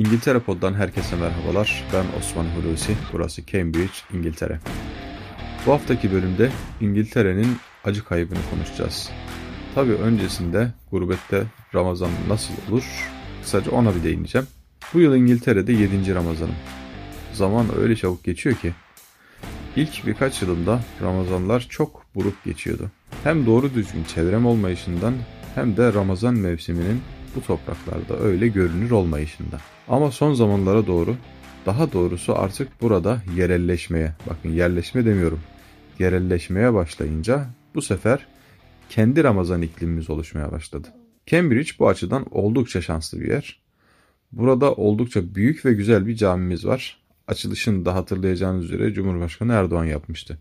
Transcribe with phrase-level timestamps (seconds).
[0.00, 1.84] İngiltere Pod'dan herkese merhabalar.
[1.92, 2.96] Ben Osman Hulusi.
[3.12, 4.60] Burası Cambridge, İngiltere.
[5.66, 6.50] Bu haftaki bölümde
[6.80, 9.10] İngiltere'nin acı kaybını konuşacağız.
[9.74, 11.42] Tabi öncesinde gurbette
[11.74, 12.84] Ramazan nasıl olur?
[13.42, 14.46] Kısaca ona bir değineceğim.
[14.94, 16.14] Bu yıl İngiltere'de 7.
[16.14, 16.56] Ramazanım.
[17.32, 18.72] Zaman öyle çabuk geçiyor ki.
[19.76, 22.90] İlk birkaç yılımda Ramazanlar çok buruk geçiyordu.
[23.24, 25.14] Hem doğru düzgün çevrem olmayışından
[25.54, 27.00] hem de Ramazan mevsiminin
[27.36, 29.60] bu topraklarda öyle görünür olmayışında.
[29.88, 31.16] Ama son zamanlara doğru,
[31.66, 35.40] daha doğrusu artık burada yerelleşmeye, bakın yerleşme demiyorum,
[35.98, 38.26] yerelleşmeye başlayınca bu sefer
[38.88, 40.88] kendi Ramazan iklimimiz oluşmaya başladı.
[41.26, 43.60] Cambridge bu açıdan oldukça şanslı bir yer.
[44.32, 47.00] Burada oldukça büyük ve güzel bir camimiz var.
[47.26, 50.38] Açılışını da hatırlayacağınız üzere Cumhurbaşkanı Erdoğan yapmıştı.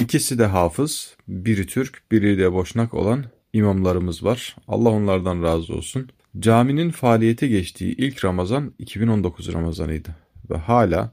[0.00, 4.56] İkisi de hafız, biri Türk, biri de Boşnak olan imamlarımız var.
[4.68, 6.08] Allah onlardan razı olsun.
[6.38, 10.08] Caminin faaliyete geçtiği ilk Ramazan 2019 Ramazanıydı
[10.50, 11.12] ve hala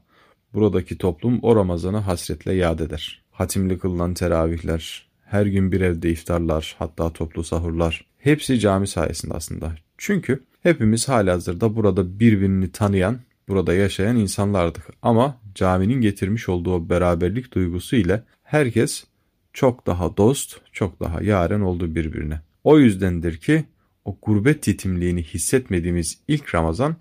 [0.54, 3.22] buradaki toplum o Ramazan'ı hasretle yad eder.
[3.30, 9.72] Hatimli kılınan teravihler, her gün bir evde iftarlar, hatta toplu sahurlar hepsi cami sayesinde aslında.
[9.98, 13.18] Çünkü hepimiz halihazırda burada birbirini tanıyan,
[13.48, 19.04] burada yaşayan insanlardık ama caminin getirmiş olduğu beraberlik duygusu ile herkes
[19.52, 22.40] çok daha dost, çok daha yaren oldu birbirine.
[22.64, 23.64] O yüzdendir ki
[24.04, 26.96] o gurbet yetimliğini hissetmediğimiz ilk Ramazan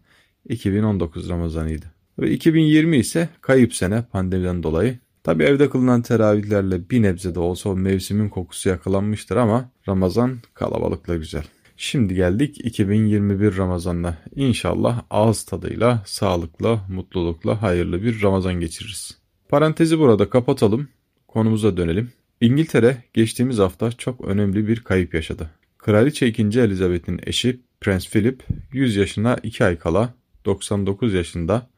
[0.50, 1.86] 2019 Ramazanıydı.
[2.20, 5.00] Ve 2020 ise kayıp sene pandemiden dolayı.
[5.24, 11.16] Tabi evde kılınan teravihlerle bir nebze de olsa o mevsimin kokusu yakalanmıştır ama Ramazan kalabalıkla
[11.16, 11.44] güzel.
[11.78, 14.18] Şimdi geldik 2021 Ramazan'la.
[14.36, 19.18] İnşallah ağız tadıyla, sağlıkla, mutlulukla hayırlı bir Ramazan geçiririz.
[19.50, 20.88] Parantezi burada kapatalım.
[21.28, 22.12] Konumuza dönelim.
[22.42, 25.50] İngiltere geçtiğimiz hafta çok önemli bir kayıp yaşadı.
[25.80, 26.42] Kraliçe 2.
[26.60, 30.14] Elizabeth'in eşi Prens Philip 100 yaşına 2 ay kala
[30.46, 31.70] 99 yaşında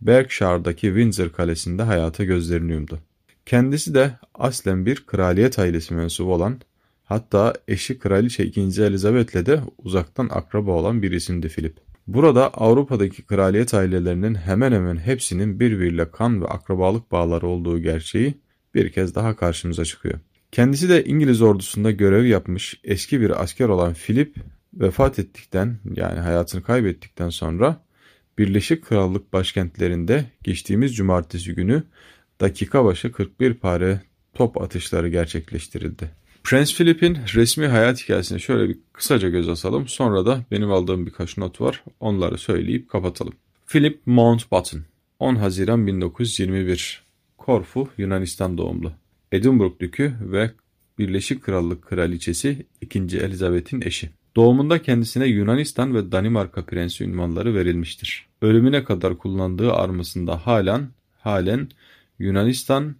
[0.00, 2.98] Berkshire'daki Windsor Kalesi'nde hayata gözlerini yumdu.
[3.46, 6.60] Kendisi de aslen bir kraliyet ailesi mensubu olan
[7.04, 8.60] hatta eşi Kraliçe 2.
[8.60, 11.76] Elizabeth'le de uzaktan akraba olan bir isimdi Philip.
[12.06, 18.34] Burada Avrupa'daki kraliyet ailelerinin hemen hemen hepsinin birbiriyle kan ve akrabalık bağları olduğu gerçeği
[18.74, 20.18] bir kez daha karşımıza çıkıyor.
[20.52, 24.36] Kendisi de İngiliz ordusunda görev yapmış eski bir asker olan Philip
[24.74, 27.84] vefat ettikten yani hayatını kaybettikten sonra
[28.38, 31.82] Birleşik Krallık başkentlerinde geçtiğimiz cumartesi günü
[32.40, 34.00] dakika başı 41 pare
[34.34, 36.10] top atışları gerçekleştirildi.
[36.44, 39.88] Prens Philip'in resmi hayat hikayesine şöyle bir kısaca göz atalım.
[39.88, 41.84] Sonra da benim aldığım birkaç not var.
[42.00, 43.32] Onları söyleyip kapatalım.
[43.66, 44.84] Philip Mountbatten
[45.18, 47.02] 10 Haziran 1921
[47.38, 48.92] Korfu Yunanistan doğumlu.
[49.32, 50.50] Edinburgh Dükü ve
[50.98, 52.98] Birleşik Krallık Kraliçesi 2.
[52.98, 54.10] Elizabeth'in eşi.
[54.36, 58.26] Doğumunda kendisine Yunanistan ve Danimarka Prensi ünvanları verilmiştir.
[58.42, 61.68] Ölümüne kadar kullandığı armasında halen halen
[62.18, 62.96] Yunanistan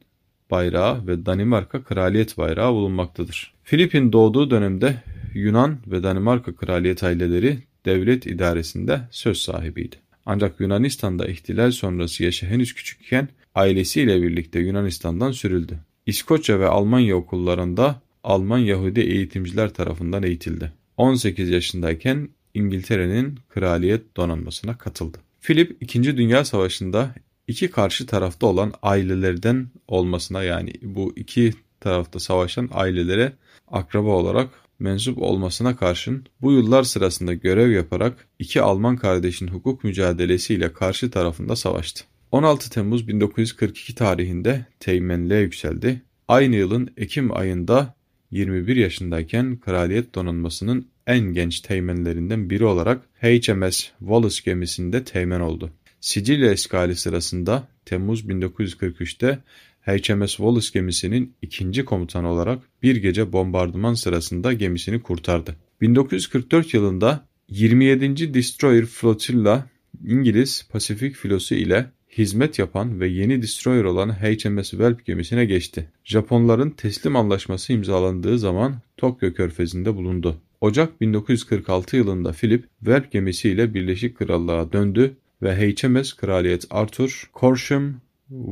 [0.50, 3.54] bayrağı ve Danimarka kraliyet bayrağı bulunmaktadır.
[3.62, 5.02] Filip'in doğduğu dönemde
[5.34, 9.96] Yunan ve Danimarka kraliyet aileleri devlet idaresinde söz sahibiydi.
[10.26, 15.78] Ancak Yunanistan'da ihtilal sonrası yaşı henüz küçükken ailesiyle birlikte Yunanistan'dan sürüldü.
[16.06, 20.72] İskoçya ve Almanya okullarında Alman Yahudi eğitimciler tarafından eğitildi.
[20.96, 25.18] 18 yaşındayken İngiltere'nin kraliyet donanmasına katıldı.
[25.40, 26.16] Philip 2.
[26.16, 27.14] Dünya Savaşı'nda
[27.48, 33.32] iki karşı tarafta olan ailelerden olmasına yani bu iki tarafta savaşan ailelere
[33.68, 40.72] akraba olarak mensup olmasına karşın bu yıllar sırasında görev yaparak iki Alman kardeşin hukuk mücadelesiyle
[40.72, 42.04] karşı tarafında savaştı.
[42.32, 46.02] 16 Temmuz 1942 tarihinde teğmenliğe yükseldi.
[46.28, 47.94] Aynı yılın Ekim ayında
[48.30, 55.70] 21 yaşındayken Kraliyet Donanması'nın en genç teğmenlerinden biri olarak HMS Wallace gemisinde teğmen oldu.
[56.00, 59.38] Sicilya işgali sırasında Temmuz 1943'te
[59.80, 65.56] HMS Wallace gemisinin ikinci komutanı olarak bir gece bombardıman sırasında gemisini kurtardı.
[65.80, 68.34] 1944 yılında 27.
[68.34, 69.66] Destroyer Flotilla
[70.06, 75.88] İngiliz Pasifik filosu ile hizmet yapan ve yeni destroyer olan HMS Welp gemisine geçti.
[76.04, 80.36] Japonların teslim anlaşması imzalandığı zaman Tokyo körfezinde bulundu.
[80.60, 87.94] Ocak 1946 yılında Philip Welp gemisiyle Birleşik Krallığa döndü ve HMS Kraliyet Arthur, Corsham,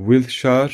[0.08, 0.72] Wiltshire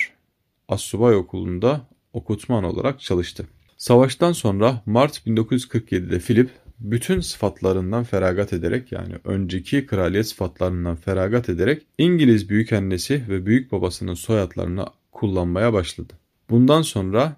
[0.69, 3.47] Assubay Okulu'nda okutman olarak çalıştı.
[3.77, 11.83] Savaştan sonra Mart 1947'de Philip bütün sıfatlarından feragat ederek yani önceki kraliyet sıfatlarından feragat ederek
[11.99, 16.13] İngiliz büyükannesi ve büyük babasının soyadlarını kullanmaya başladı.
[16.51, 17.37] Bundan sonra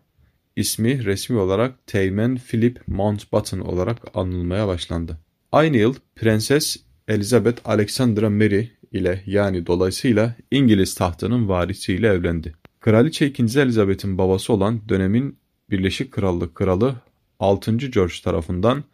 [0.56, 5.18] ismi resmi olarak Teğmen Philip Mountbatten olarak anılmaya başlandı.
[5.52, 6.76] Aynı yıl Prenses
[7.08, 12.54] Elizabeth Alexandra Mary ile yani dolayısıyla İngiliz tahtının varisiyle evlendi.
[12.80, 13.42] Kraliçe 2.
[13.42, 15.38] Elizabeth'in babası olan dönemin
[15.70, 16.94] Birleşik Krallık Kralı
[17.38, 17.76] 6.
[17.76, 18.84] George tarafından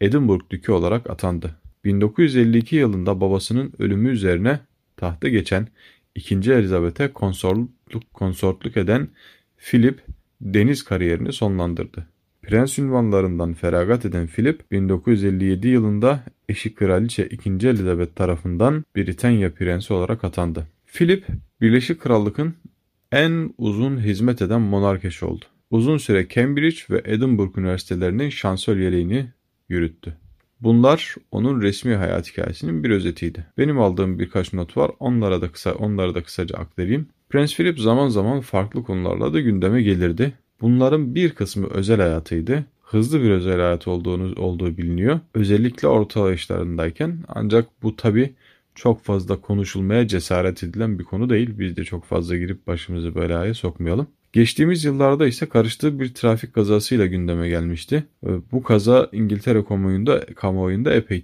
[0.00, 1.56] Edinburgh Dükü olarak atandı.
[1.84, 4.60] 1952 yılında babasının ölümü üzerine
[4.96, 5.68] tahta geçen
[6.14, 6.34] 2.
[6.34, 9.08] Elizabeth'e konsortluk, konsortluk eden
[9.58, 10.00] Philip
[10.40, 12.06] deniz kariyerini sonlandırdı.
[12.42, 17.50] Prens ünvanlarından feragat eden Philip 1957 yılında eşi Kraliçe 2.
[17.50, 20.66] Elizabeth tarafından Britanya Prensi olarak atandı.
[20.86, 21.26] Philip,
[21.60, 22.54] Birleşik Krallık'ın
[23.12, 25.44] en uzun hizmet eden monark eşi oldu.
[25.70, 29.28] Uzun süre Cambridge ve Edinburgh üniversitelerinin şansölyeliğini
[29.68, 30.16] yürüttü.
[30.60, 33.46] Bunlar onun resmi hayat hikayesinin bir özetiydi.
[33.58, 34.90] Benim aldığım birkaç not var.
[35.00, 37.08] Onlara da kısa onları da kısaca aktarayım.
[37.28, 40.32] Prens Philip zaman zaman farklı konularla da gündeme gelirdi.
[40.60, 42.64] Bunların bir kısmı özel hayatıydı.
[42.82, 45.20] Hızlı bir özel hayat olduğunu olduğu biliniyor.
[45.34, 48.34] Özellikle orta yaşlarındayken ancak bu tabi
[48.74, 51.58] çok fazla konuşulmaya cesaret edilen bir konu değil.
[51.58, 54.06] Biz de çok fazla girip başımızı belaya sokmayalım.
[54.36, 58.04] Geçtiğimiz yıllarda ise karıştığı bir trafik kazasıyla gündeme gelmişti.
[58.26, 61.22] Ee, bu kaza İngiltere kamuoyunda, kamuoyunda epey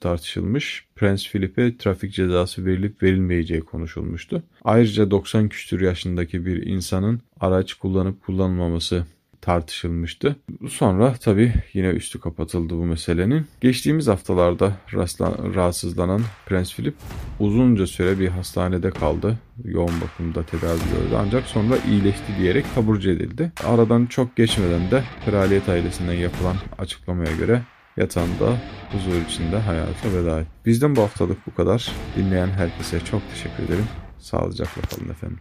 [0.00, 0.86] tartışılmış.
[0.96, 4.42] Prens Philip'e trafik cezası verilip verilmeyeceği konuşulmuştu.
[4.64, 9.04] Ayrıca 90 küsur yaşındaki bir insanın araç kullanıp kullanmaması
[9.42, 10.36] tartışılmıştı.
[10.68, 13.46] Sonra tabi yine üstü kapatıldı bu meselenin.
[13.60, 14.72] Geçtiğimiz haftalarda
[15.54, 16.94] rahatsızlanan Prens Philip
[17.40, 19.38] uzunca süre bir hastanede kaldı.
[19.64, 23.52] Yoğun bakımda tedavi gördü ancak sonra iyileşti diyerek taburcu edildi.
[23.64, 27.62] Aradan çok geçmeden de kraliyet ailesinden yapılan açıklamaya göre
[27.96, 28.56] yatağında
[28.92, 30.50] huzur içinde hayata veda etti.
[30.66, 31.92] Bizden bu haftalık bu kadar.
[32.16, 33.86] Dinleyen herkese çok teşekkür ederim.
[34.18, 35.38] Sağlıcakla kalın efendim.